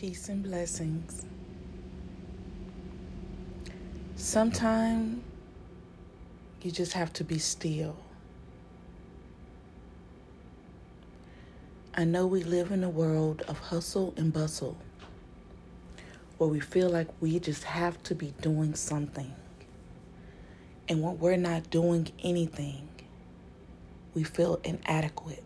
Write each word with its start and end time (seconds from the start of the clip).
Peace 0.00 0.30
and 0.30 0.42
blessings. 0.42 1.26
Sometimes 4.16 5.22
you 6.62 6.70
just 6.70 6.94
have 6.94 7.12
to 7.12 7.22
be 7.22 7.38
still. 7.38 7.98
I 11.94 12.04
know 12.04 12.26
we 12.26 12.42
live 12.44 12.72
in 12.72 12.82
a 12.82 12.88
world 12.88 13.42
of 13.42 13.58
hustle 13.58 14.14
and 14.16 14.32
bustle 14.32 14.78
where 16.38 16.48
we 16.48 16.60
feel 16.60 16.88
like 16.88 17.08
we 17.20 17.38
just 17.38 17.64
have 17.64 18.02
to 18.04 18.14
be 18.14 18.32
doing 18.40 18.74
something. 18.74 19.34
And 20.88 21.02
when 21.02 21.18
we're 21.18 21.36
not 21.36 21.68
doing 21.68 22.08
anything, 22.24 22.88
we 24.14 24.24
feel 24.24 24.60
inadequate. 24.64 25.44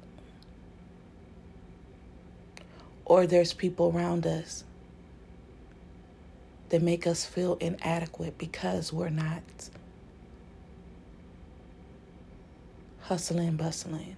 Or 3.05 3.27
there's 3.27 3.52
people 3.52 3.93
around 3.95 4.27
us 4.27 4.64
that 6.71 6.82
make 6.82 7.07
us 7.07 7.25
feel 7.25 7.57
inadequate 7.57 8.39
because 8.39 8.93
we're 8.93 9.11
not 9.11 9.43
hustling, 13.03 13.57
bustling. 13.57 14.17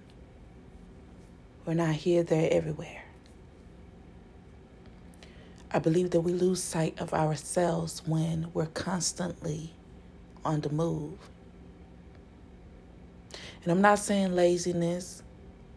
We're 1.65 1.73
not 1.73 1.95
here, 1.95 2.23
there, 2.23 2.47
everywhere. 2.51 3.03
I 5.69 5.79
believe 5.79 6.11
that 6.11 6.21
we 6.21 6.31
lose 6.31 6.63
sight 6.63 6.97
of 6.97 7.13
ourselves 7.13 8.01
when 8.05 8.47
we're 8.53 8.67
constantly 8.67 9.73
on 10.45 10.61
the 10.61 10.69
move. 10.69 11.19
And 13.63 13.71
I'm 13.71 13.81
not 13.81 13.99
saying 13.99 14.33
laziness 14.33 15.23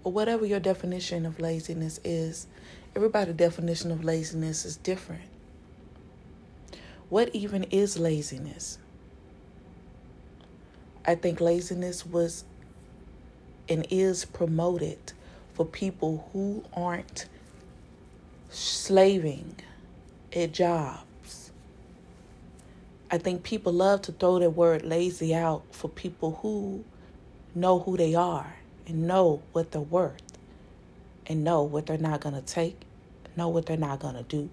or 0.05 0.13
whatever 0.13 0.47
your 0.47 0.61
definition 0.61 1.27
of 1.27 1.41
laziness 1.41 1.99
is. 2.05 2.47
Everybody's 2.97 3.37
definition 3.37 3.93
of 3.93 4.03
laziness 4.03 4.65
is 4.65 4.77
different. 4.77 5.23
What 7.09 7.35
even 7.35 7.65
is 7.65 7.99
laziness? 7.99 8.79
I 11.07 11.15
think 11.15 11.41
laziness 11.41 12.05
was 12.05 12.45
and 13.69 13.87
is 13.91 14.25
promoted 14.25 15.13
for 15.55 15.65
people 15.65 16.29
who 16.33 16.65
aren't 16.75 17.27
slaving 18.49 19.55
at 20.35 20.53
jobs. 20.53 21.53
I 23.11 23.19
think 23.19 23.45
people 23.45 23.73
love 23.73 24.03
to 24.03 24.13
throw 24.13 24.41
the 24.41 24.51
word 24.51 24.85
lazy 24.85 25.35
out 25.35 25.63
for 25.71 25.89
people 25.89 26.39
who 26.43 26.85
know 27.55 27.79
who 27.79 27.97
they 27.97 28.15
are 28.15 28.57
and 28.87 29.07
know 29.07 29.43
what 29.53 29.71
they're 29.71 29.81
worth 29.81 30.30
and 31.31 31.45
know 31.45 31.63
what 31.63 31.87
they're 31.87 31.97
not 31.97 32.21
going 32.21 32.35
to 32.35 32.43
take, 32.43 32.83
know 33.37 33.49
what 33.49 33.65
they're 33.65 33.77
not 33.77 34.01
going 34.01 34.17
to 34.17 34.25
do. 34.25 34.51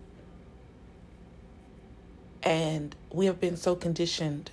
And 2.44 2.95
we 3.11 3.25
have 3.25 3.42
been 3.42 3.58
so 3.58 3.75
conditioned 3.75 4.52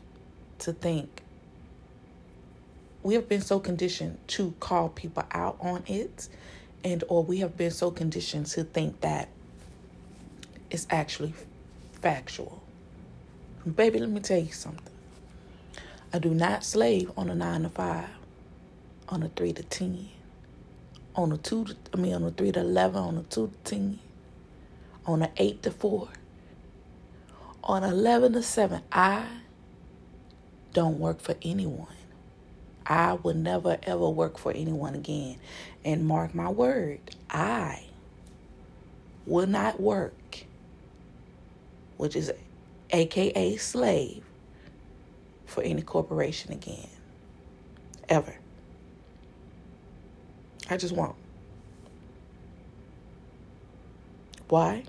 to 0.60 0.72
think, 0.72 1.22
we 3.02 3.12
have 3.12 3.28
been 3.28 3.42
so 3.42 3.60
conditioned 3.60 4.16
to 4.28 4.54
call 4.58 4.88
people 4.88 5.24
out 5.32 5.58
on 5.60 5.82
it, 5.86 6.30
and 6.82 7.04
or 7.08 7.22
we 7.22 7.40
have 7.40 7.58
been 7.58 7.70
so 7.70 7.90
conditioned 7.90 8.46
to 8.46 8.64
think 8.64 9.02
that 9.02 9.28
it's 10.70 10.86
actually 10.88 11.34
factual. 12.00 12.62
Baby, 13.76 13.98
let 13.98 14.08
me 14.08 14.20
tell 14.20 14.38
you 14.38 14.52
something. 14.52 14.92
I 16.10 16.20
do 16.20 16.30
not 16.30 16.64
slave 16.64 17.12
on 17.18 17.28
a 17.28 17.34
nine 17.34 17.64
to 17.64 17.68
five, 17.68 18.08
on 19.10 19.22
a 19.22 19.28
three 19.28 19.52
to 19.52 19.62
ten, 19.62 20.08
on 21.16 21.32
a 21.32 21.36
two 21.36 21.64
to, 21.64 21.76
I 21.92 21.96
mean 21.96 22.14
on 22.14 22.24
a 22.24 22.30
three 22.30 22.52
to 22.52 22.60
eleven, 22.60 23.02
on 23.02 23.16
a 23.18 23.22
two 23.22 23.48
to 23.48 23.70
ten, 23.70 23.98
on 25.06 25.22
an 25.22 25.30
eight 25.36 25.62
to 25.62 25.70
four 25.70 26.08
on 27.64 27.82
11 27.82 28.34
to 28.34 28.42
7, 28.42 28.82
I 28.92 29.26
don't 30.72 30.98
work 30.98 31.20
for 31.20 31.34
anyone. 31.42 31.88
I 32.86 33.14
will 33.14 33.34
never 33.34 33.78
ever 33.84 34.08
work 34.10 34.36
for 34.36 34.52
anyone 34.52 34.94
again. 34.94 35.38
And 35.84 36.06
mark 36.06 36.34
my 36.34 36.50
word, 36.50 37.00
I 37.30 37.84
will 39.26 39.46
not 39.46 39.80
work, 39.80 40.44
which 41.96 42.14
is 42.14 42.30
AKA 42.90 43.56
slave, 43.56 44.22
for 45.46 45.62
any 45.62 45.80
corporation 45.80 46.52
again. 46.52 46.88
Ever. 48.10 48.34
I 50.70 50.76
just 50.76 50.94
won't. 50.94 51.16
Why? 54.48 54.84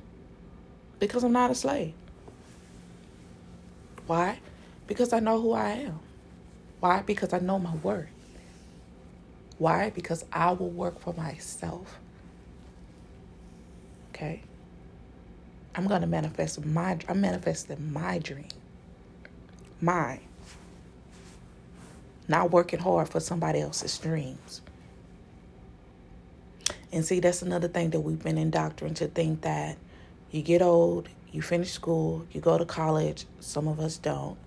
Because 0.99 1.23
I'm 1.23 1.31
not 1.31 1.51
a 1.51 1.55
slave. 1.55 1.93
Why? 4.07 4.39
Because 4.87 5.13
I 5.13 5.19
know 5.19 5.41
who 5.41 5.53
I 5.53 5.69
am. 5.71 5.99
Why? 6.79 7.01
Because 7.01 7.33
I 7.33 7.39
know 7.39 7.59
my 7.59 7.75
worth. 7.75 8.09
Why? 9.57 9.89
Because 9.89 10.25
I 10.31 10.51
will 10.51 10.69
work 10.69 10.99
for 10.99 11.13
myself. 11.13 11.97
Okay? 14.09 14.41
I'm 15.73 15.87
going 15.87 16.01
to 16.01 16.07
manifest 16.07 16.63
my 16.65 16.97
I'm 17.07 17.21
manifesting 17.21 17.91
my 17.91 18.19
dream. 18.19 18.47
Mine. 19.81 20.21
Not 22.27 22.51
working 22.51 22.79
hard 22.79 23.09
for 23.09 23.19
somebody 23.19 23.59
else's 23.59 23.97
dreams. 23.97 24.61
And 26.95 27.03
see, 27.03 27.19
that's 27.19 27.41
another 27.41 27.67
thing 27.67 27.89
that 27.89 27.99
we've 27.99 28.23
been 28.23 28.37
indoctrinated 28.37 28.97
to 28.97 29.07
think 29.09 29.41
that 29.41 29.77
you 30.31 30.41
get 30.41 30.61
old, 30.61 31.09
you 31.29 31.41
finish 31.41 31.73
school, 31.73 32.25
you 32.31 32.39
go 32.39 32.57
to 32.57 32.63
college. 32.63 33.25
Some 33.41 33.67
of 33.67 33.81
us 33.81 33.97
don't. 33.97 34.37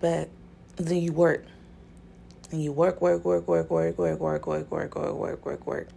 But 0.00 0.30
then 0.76 0.96
you 0.96 1.12
work. 1.12 1.44
And 2.50 2.64
you 2.64 2.72
work, 2.72 3.02
work, 3.02 3.26
work, 3.26 3.46
work, 3.46 3.68
work, 3.68 3.98
work, 3.98 4.20
work, 4.20 4.46
work, 4.46 4.70
work, 4.70 4.96
work, 4.96 5.14
work, 5.14 5.44
work, 5.44 5.66
work 5.66 5.88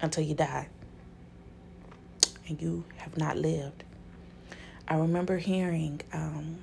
until 0.00 0.24
you 0.24 0.34
die. 0.34 0.68
And 2.48 2.60
you 2.62 2.82
have 2.96 3.18
not 3.18 3.36
lived. 3.36 3.84
I 4.88 4.96
remember 4.96 5.36
hearing, 5.36 6.00
um, 6.14 6.60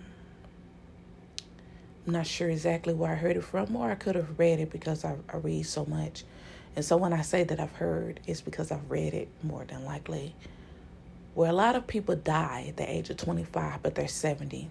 I'm 2.08 2.14
not 2.14 2.26
sure 2.26 2.50
exactly 2.50 2.96
where 2.96 3.12
I 3.12 3.16
heard 3.16 3.38
it 3.38 3.44
from, 3.44 3.76
or 3.76 3.92
I 3.92 3.96
could 3.96 4.16
have 4.16 4.40
read 4.40 4.60
it 4.60 4.72
because 4.72 5.06
I, 5.06 5.16
I 5.32 5.38
read 5.38 5.68
so 5.68 5.86
much. 5.86 6.24
And 6.76 6.86
so 6.86 6.98
when 6.98 7.14
I 7.14 7.22
say 7.22 7.44
that 7.44 7.60
I've 7.60 7.76
heard, 7.76 8.20
it's 8.28 8.42
because 8.42 8.72
I've 8.72 8.90
read 8.90 9.14
it 9.14 9.28
more 9.44 9.66
than 9.66 9.86
likely 9.86 10.34
where 11.34 11.50
a 11.50 11.54
lot 11.54 11.76
of 11.76 11.88
people 11.88 12.16
die 12.16 12.66
at 12.68 12.78
the 12.78 12.90
age 12.90 13.10
of 13.10 13.18
25, 13.18 13.82
but 13.82 13.96
they're 13.96 14.08
70. 14.08 14.70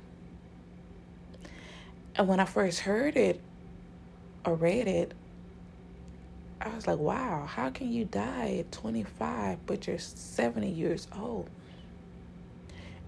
And 2.16 2.28
when 2.28 2.40
I 2.40 2.44
first 2.44 2.80
heard 2.80 3.16
it 3.16 3.40
or 4.44 4.54
read 4.54 4.86
it, 4.86 5.14
I 6.60 6.74
was 6.74 6.86
like, 6.86 6.98
wow, 6.98 7.46
how 7.46 7.70
can 7.70 7.90
you 7.90 8.04
die 8.04 8.56
at 8.58 8.72
25 8.72 9.64
but 9.66 9.86
you're 9.86 9.98
70 9.98 10.68
years 10.68 11.08
old? 11.18 11.48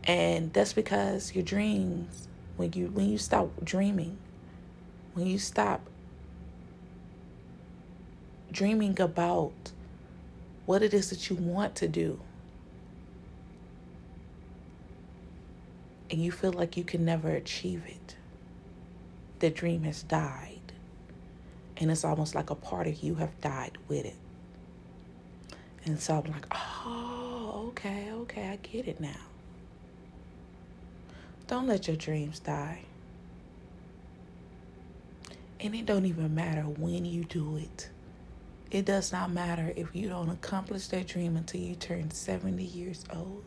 And 0.05 0.53
that's 0.53 0.73
because 0.73 1.35
your 1.35 1.45
dreams, 1.45 2.29
when 2.57 2.73
you 2.73 2.87
when 2.89 3.09
you 3.09 3.19
stop 3.19 3.51
dreaming, 3.63 4.17
when 5.15 5.27
you 5.27 5.39
stop 5.39 5.83
dreaming 8.53 9.01
about 9.01 9.73
what 10.67 10.83
it 10.83 10.95
is 10.95 11.11
that 11.11 11.29
you 11.29 11.37
want 11.37 11.75
to 11.77 11.89
do, 11.89 12.21
and 16.11 16.23
you 16.23 16.31
feel 16.31 16.53
like 16.53 16.77
you 16.77 16.85
can 16.85 17.05
never 17.05 17.31
achieve 17.31 17.83
it, 17.87 18.17
the 19.41 19.51
dream 19.51 19.83
has 19.85 20.03
died. 20.03 20.59
And 21.79 21.91
it's 21.91 22.05
almost 22.05 22.35
like 22.35 22.51
a 22.51 22.55
part 22.55 22.87
of 22.87 23.03
you 23.03 23.17
have 23.17 23.41
died 23.41 23.79
with 23.89 24.05
it. 24.05 24.15
And 25.85 25.99
so 25.99 26.23
I'm 26.25 26.31
like, 26.31 26.47
oh, 26.53 27.65
okay, 27.69 28.13
okay, 28.13 28.51
I 28.51 28.57
get 28.57 28.87
it 28.87 29.01
now. 29.01 29.11
Don't 31.49 31.67
let 31.67 31.89
your 31.89 31.97
dreams 31.97 32.39
die. 32.39 32.83
And 35.59 35.75
it 35.75 35.87
don't 35.87 36.07
even 36.07 36.35
matter 36.35 36.63
when 36.63 37.05
you 37.05 37.25
do 37.25 37.57
it. 37.57 37.89
It 38.73 38.87
does 38.87 39.13
not 39.13 39.31
matter 39.31 39.75
if 39.77 39.95
you 39.95 40.09
don't 40.09 40.31
accomplish 40.31 40.87
that 40.89 41.07
dream 41.07 41.37
until 41.37 41.61
you 41.61 41.75
turn 41.75 42.11
70 42.11 42.65
years 42.65 43.05
old. 43.15 43.45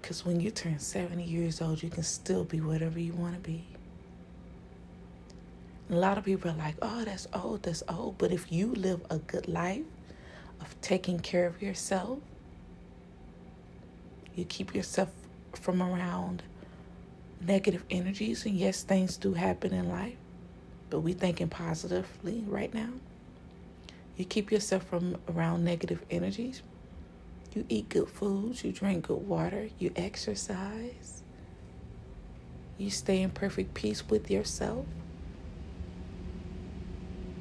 Because 0.00 0.24
when 0.24 0.40
you 0.40 0.50
turn 0.50 0.78
70 0.78 1.22
years 1.22 1.60
old, 1.60 1.82
you 1.82 1.90
can 1.90 2.02
still 2.02 2.44
be 2.44 2.62
whatever 2.62 2.98
you 2.98 3.12
want 3.12 3.34
to 3.34 3.40
be. 3.40 3.62
a 5.90 5.94
lot 5.94 6.18
of 6.18 6.24
people 6.24 6.50
are 6.50 6.54
like, 6.54 6.76
oh, 6.82 7.04
that's 7.04 7.26
old, 7.34 7.62
that's 7.62 7.82
old. 7.88 8.16
But 8.18 8.32
if 8.32 8.50
you 8.50 8.74
live 8.74 9.00
a 9.10 9.18
good 9.18 9.48
life 9.48 9.84
of 10.60 10.80
taking 10.80 11.18
care 11.18 11.46
of 11.46 11.60
yourself, 11.62 12.18
you 14.34 14.44
keep 14.46 14.74
yourself 14.74 15.10
from 15.54 15.82
around 15.82 16.42
negative 17.40 17.84
energies. 17.90 18.44
And 18.46 18.54
yes, 18.54 18.82
things 18.82 19.16
do 19.16 19.34
happen 19.34 19.72
in 19.72 19.88
life, 19.88 20.16
but 20.90 21.00
we 21.00 21.12
thinking 21.12 21.48
positively 21.48 22.44
right 22.46 22.72
now. 22.72 22.90
You 24.16 24.24
keep 24.24 24.50
yourself 24.50 24.84
from 24.84 25.16
around 25.28 25.64
negative 25.64 26.04
energies. 26.10 26.62
You 27.54 27.64
eat 27.68 27.88
good 27.88 28.08
foods, 28.08 28.64
you 28.64 28.72
drink 28.72 29.06
good 29.06 29.26
water, 29.26 29.68
you 29.78 29.92
exercise. 29.96 31.22
You 32.76 32.90
stay 32.90 33.22
in 33.22 33.30
perfect 33.30 33.74
peace 33.74 34.08
with 34.08 34.30
yourself. 34.30 34.86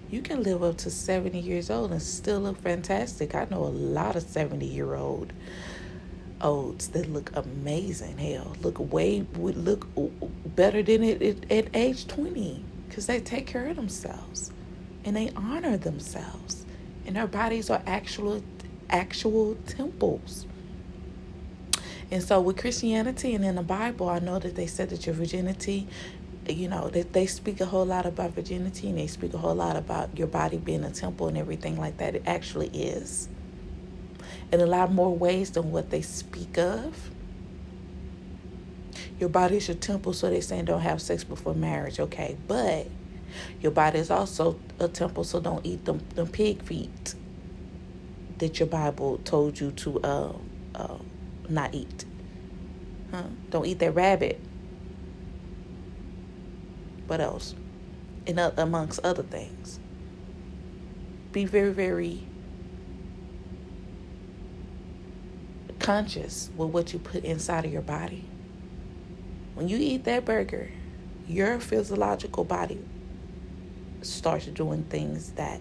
You 0.10 0.22
can 0.22 0.42
live 0.42 0.64
up 0.64 0.78
to 0.78 0.90
70 0.90 1.38
years 1.40 1.70
old 1.70 1.92
and 1.92 2.02
still 2.02 2.40
look 2.40 2.62
fantastic. 2.62 3.36
I 3.36 3.46
know 3.52 3.64
a 3.64 3.68
lot 3.68 4.16
of 4.16 4.24
70 4.24 4.66
year 4.66 4.96
old 4.96 5.34
olds 6.42 6.90
that 6.90 7.12
look 7.12 7.32
amazing. 7.36 8.18
Hell, 8.18 8.56
look 8.62 8.78
way 8.80 9.26
would 9.36 9.58
look 9.58 9.88
better 10.46 10.82
than 10.82 11.04
it, 11.04 11.22
it 11.22 11.52
at 11.52 11.76
age 11.76 12.08
20 12.08 12.64
because 12.88 13.08
they 13.08 13.20
take 13.20 13.48
care 13.48 13.68
of 13.68 13.76
themselves 13.76 14.52
and 15.06 15.16
they 15.16 15.32
honor 15.36 15.78
themselves, 15.78 16.66
and 17.06 17.16
their 17.16 17.28
bodies 17.28 17.70
are 17.70 17.82
actual 17.86 18.44
actual 18.90 19.56
temples. 19.66 20.46
And 22.10 22.24
so 22.24 22.40
with 22.40 22.58
Christianity 22.58 23.36
and 23.36 23.44
in 23.44 23.56
the 23.56 23.64
Bible, 23.64 24.10
I 24.10 24.20
know 24.20 24.40
that 24.40 24.56
they 24.56 24.68
said 24.68 24.90
that 24.90 25.06
your 25.06 25.16
virginity, 25.16 25.88
you 26.48 26.70
know, 26.70 26.90
that 26.90 27.14
they 27.14 27.26
speak 27.26 27.60
a 27.60 27.66
whole 27.66 27.86
lot 27.86 28.06
about 28.06 28.32
virginity 28.32 28.90
and 28.90 28.98
they 28.98 29.08
speak 29.08 29.34
a 29.34 29.38
whole 29.38 29.56
lot 29.56 29.76
about 29.76 30.18
your 30.18 30.28
body 30.28 30.58
being 30.58 30.84
a 30.84 30.92
temple 30.92 31.28
and 31.28 31.38
everything 31.38 31.78
like 31.78 31.98
that. 31.98 32.16
It 32.16 32.24
actually 32.26 32.70
is 32.70 33.28
in 34.52 34.62
a 34.62 34.66
lot 34.66 34.92
more 34.92 35.14
ways 35.14 35.52
than 35.52 35.72
what 35.72 35.90
they 35.90 36.02
speak 36.02 36.58
of. 36.58 37.12
Your 39.20 39.30
body 39.30 39.58
is 39.58 39.68
your 39.68 39.78
temple, 39.78 40.14
so 40.14 40.30
they 40.30 40.42
saying 40.42 40.66
don't 40.66 40.82
have 40.82 41.02
sex 41.02 41.24
before 41.24 41.56
marriage, 41.56 42.00
okay? 42.00 42.38
But 42.48 42.88
your 43.62 43.72
body 43.72 44.00
is 44.00 44.12
also 44.12 44.60
a 44.80 44.88
temple, 44.88 45.24
so 45.24 45.40
don't 45.40 45.66
eat 45.66 45.86
them, 45.86 46.02
them 46.16 46.28
pig 46.28 46.62
feet 46.62 47.16
that 48.38 48.60
your 48.60 48.68
Bible 48.68 49.20
told 49.24 49.60
you 49.60 49.72
to 49.72 50.00
uh, 50.02 50.34
uh, 50.76 50.98
not 51.50 51.74
eat. 51.74 52.06
Huh? 53.12 53.24
Don't 53.50 53.66
eat 53.66 53.80
that 53.80 53.92
rabbit. 53.96 54.40
What 57.08 57.22
else? 57.22 57.56
And 58.28 58.40
uh, 58.40 58.52
amongst 58.58 59.00
other 59.04 59.24
things. 59.24 59.80
Be 61.32 61.46
very, 61.46 61.72
very 61.72 62.28
conscious 65.80 66.50
with 66.56 66.70
what 66.70 66.94
you 66.94 67.00
put 67.00 67.24
inside 67.24 67.66
of 67.66 67.72
your 67.72 67.82
body. 67.82 68.26
When 69.58 69.68
you 69.68 69.78
eat 69.80 70.04
that 70.04 70.24
burger, 70.24 70.70
your 71.28 71.60
physiological 71.60 72.44
body 72.44 72.80
starts 74.04 74.46
doing 74.46 74.84
things 74.84 75.32
that 75.32 75.60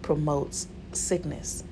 promotes 0.00 0.66
sickness. 0.92 1.62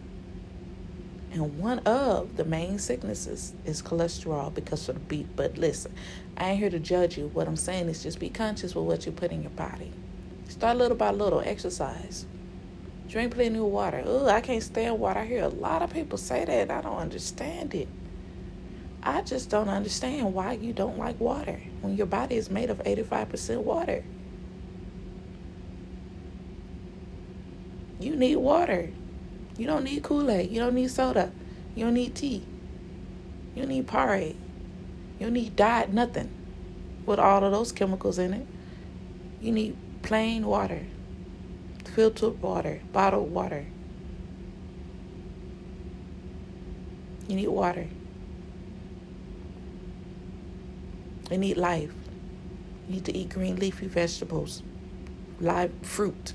And 1.33 1.59
one 1.59 1.79
of 1.79 2.37
the 2.37 2.45
main 2.45 2.79
sicknesses 2.79 3.55
is 3.65 3.81
cholesterol 3.81 4.53
because 4.53 4.87
of 4.91 4.97
the 4.97 5.01
beat. 5.01 5.35
But 5.35 5.57
listen, 5.57 5.95
I 6.37 6.51
ain't 6.51 6.59
here 6.59 6.69
to 6.69 6.79
judge 6.79 7.17
you. 7.17 7.29
What 7.29 7.49
I'm 7.49 7.57
saying 7.57 7.89
is 7.89 8.03
just 8.03 8.21
be 8.21 8.29
conscious 8.29 8.75
with 8.75 8.85
what 8.85 9.07
you 9.07 9.13
put 9.13 9.33
in 9.33 9.41
your 9.41 9.51
body. 9.53 9.91
Start 10.51 10.77
little 10.77 10.95
by 10.95 11.11
little, 11.11 11.41
exercise. 11.41 12.27
Drink 13.09 13.35
plenty 13.35 13.61
of 13.61 13.65
water. 13.65 14.03
Oh, 14.05 14.29
I 14.29 14.43
can't 14.43 14.63
stand 14.63 14.99
water. 14.99 15.21
I 15.21 15.25
hear 15.25 15.45
a 15.45 15.49
lot 15.49 15.81
of 15.81 15.91
people 15.91 16.19
say 16.19 16.45
that. 16.45 16.71
I 16.71 16.83
don't 16.83 16.99
understand 16.99 17.75
it. 17.75 17.89
I 19.07 19.23
just 19.23 19.49
don't 19.49 19.69
understand 19.69 20.35
why 20.35 20.53
you 20.53 20.73
don't 20.73 20.99
like 20.99 21.19
water 21.21 21.61
when 21.81 21.97
your 21.97 22.07
body 22.07 22.37
is 22.37 22.51
made 22.51 22.71
of 22.71 22.79
85% 22.79 23.63
water. 23.63 24.05
You 28.01 28.17
need 28.17 28.37
water. 28.37 28.91
You 29.57 29.67
don't 29.67 29.85
need 29.85 30.03
Kool 30.03 30.31
Aid. 30.31 30.51
You 30.51 30.61
don't 30.61 30.75
need 30.75 30.91
soda. 30.91 31.33
You 31.75 31.85
don't 31.85 31.95
need 31.95 32.15
tea. 32.15 32.45
You 33.55 33.63
don't 33.63 33.71
need 33.71 33.87
Powerade. 33.87 34.37
You 35.19 35.27
don't 35.27 35.33
need 35.33 35.57
diet, 35.57 35.93
nothing 35.93 36.31
with 37.07 37.19
all 37.19 37.43
of 37.43 37.53
those 37.53 37.73
chemicals 37.73 38.19
in 38.19 38.35
it. 38.35 38.47
You 39.41 39.53
need 39.53 39.77
plain 40.03 40.45
water 40.45 40.85
filtered 41.97 42.43
water, 42.43 42.79
bottled 42.93 43.33
water. 43.33 43.65
You 47.27 47.37
need 47.37 47.49
water. 47.49 47.89
You 51.31 51.39
need 51.39 51.57
life. 51.57 51.93
You 52.89 52.95
need 52.95 53.05
to 53.07 53.17
eat 53.17 53.31
green 53.31 53.57
leafy 53.57 53.89
vegetables, 53.89 54.63
live 55.41 55.73
fruit. 55.83 56.35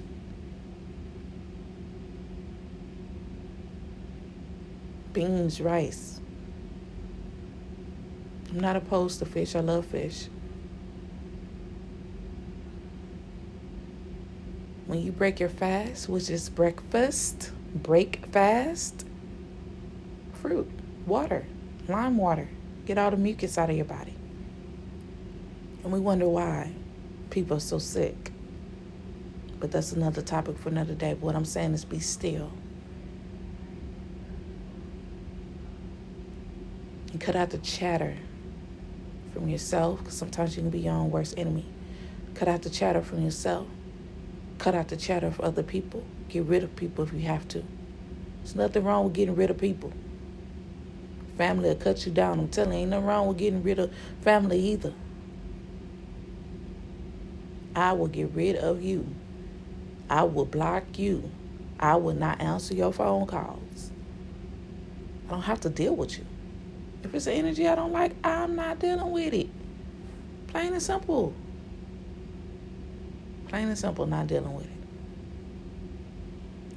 Beans, 5.14 5.60
rice. 5.62 6.20
I'm 8.50 8.60
not 8.60 8.76
opposed 8.76 9.20
to 9.20 9.26
fish. 9.26 9.56
I 9.56 9.60
love 9.60 9.86
fish. 9.86 10.28
when 14.92 15.02
you 15.02 15.12
break 15.14 15.40
your 15.40 15.48
fast, 15.48 16.10
which 16.10 16.30
is 16.30 16.50
breakfast, 16.50 17.54
break 17.74 18.26
fast, 18.26 19.06
fruit, 20.34 20.70
water, 21.06 21.46
lime 21.88 22.18
water, 22.18 22.50
get 22.86 22.98
all 22.98 23.10
the 23.10 23.16
mucus 23.16 23.58
out 23.58 23.70
of 23.70 23.76
your 23.78 23.86
body. 23.86 24.14
And 25.84 25.92
we 25.92 26.00
wonder 26.00 26.28
why 26.28 26.72
people 27.30 27.58
are 27.58 27.62
so 27.62 27.80
sick. 27.80 28.32
But 29.60 29.72
that's 29.72 29.92
another 29.92 30.22
topic 30.22 30.58
for 30.58 30.70
another 30.70 30.96
day. 30.96 31.14
But 31.14 31.22
what 31.22 31.36
I'm 31.36 31.46
saying 31.46 31.74
is 31.74 31.86
be 31.86 32.00
still. 32.00 32.52
And 37.12 37.20
cut 37.20 37.36
out 37.36 37.50
the 37.50 37.58
chatter 37.60 38.16
from 39.34 39.50
yourself, 39.50 40.00
because 40.00 40.18
sometimes 40.18 40.56
you 40.56 40.64
can 40.64 40.72
be 40.72 40.80
your 40.80 40.94
own 40.94 41.12
worst 41.12 41.36
enemy. 41.38 41.66
Cut 42.36 42.48
out 42.48 42.62
the 42.62 42.70
chatter 42.70 43.02
from 43.02 43.22
yourself. 43.24 43.68
Cut 44.58 44.76
out 44.76 44.88
the 44.88 44.98
chatter 44.98 45.28
of 45.28 45.40
other 45.42 45.64
people. 45.64 46.04
Get 46.30 46.46
rid 46.46 46.64
of 46.64 46.76
people 46.76 47.04
if 47.04 47.14
you 47.14 47.22
have 47.22 47.48
to. 47.50 47.64
There's 48.38 48.56
nothing 48.56 48.84
wrong 48.84 49.06
with 49.06 49.14
getting 49.14 49.36
rid 49.36 49.50
of 49.50 49.58
people. 49.58 49.94
Family 51.38 51.70
will 51.70 51.76
cut 51.76 52.06
you 52.06 52.12
down. 52.12 52.40
I'm 52.40 52.48
telling 52.48 52.74
you, 52.74 52.80
ain't 52.80 52.90
nothing 52.92 53.06
wrong 53.06 53.28
with 53.28 53.38
getting 53.38 53.64
rid 53.64 53.80
of 53.80 53.92
family 54.22 54.60
either. 54.60 54.94
I 57.76 57.94
will 57.94 58.08
get 58.08 58.32
rid 58.34 58.56
of 58.56 58.82
you. 58.82 59.08
I 60.10 60.24
will 60.24 60.46
block 60.46 61.00
you. 61.00 61.32
I 61.80 61.96
will 61.96 62.14
not 62.14 62.42
answer 62.42 62.74
your 62.74 62.92
phone 62.92 63.26
calls. 63.28 63.92
I 65.28 65.32
don't 65.32 65.44
have 65.44 65.62
to 65.62 65.70
deal 65.70 65.96
with 65.96 66.18
you. 66.18 66.26
If 67.04 67.16
it's 67.16 67.28
an 67.28 67.34
energy 67.34 67.68
I 67.68 67.76
don't 67.76 67.94
like, 67.94 68.14
I'm 68.24 68.56
not 68.56 68.80
dealing 68.80 69.12
with 69.12 69.34
it. 69.34 69.50
Plain 70.48 70.74
and 70.74 70.82
simple. 70.82 71.34
Plain 73.48 73.70
and 73.70 73.78
simple, 73.78 74.06
not 74.06 74.28
dealing 74.28 74.54
with 74.54 74.66
it. 74.66 74.72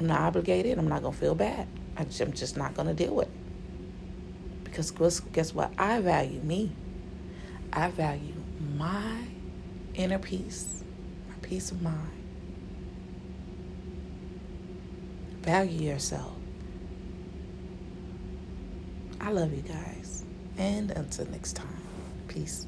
I'm 0.01 0.07
not 0.07 0.21
obligated. 0.21 0.79
I'm 0.79 0.89
not 0.89 1.03
going 1.03 1.13
to 1.15 1.21
feel 1.21 1.35
bad. 1.35 1.67
I'm 1.97 2.09
just 2.09 2.57
not 2.57 2.75
going 2.75 2.89
to 2.89 2.95
deal 2.95 3.15
with 3.17 3.27
it. 3.27 4.65
Because 4.65 4.91
guess 4.91 5.53
what? 5.53 5.73
I 5.77 6.01
value 6.01 6.41
me. 6.41 6.73
I 7.73 7.91
value 7.91 8.35
my 8.77 9.25
inner 9.95 10.19
peace, 10.21 10.84
peace 11.45 11.71
of 11.71 11.83
mind. 11.83 12.11
Value 15.43 15.91
yourself. 15.91 16.33
I 19.21 19.31
love 19.31 19.53
you 19.53 19.63
guys. 19.63 20.25
And 20.57 20.91
until 20.93 21.27
next 21.27 21.55
time, 21.55 21.69
peace. 22.29 22.67